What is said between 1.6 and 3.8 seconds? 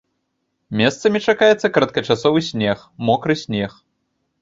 кароткачасовы снег, мокры снег.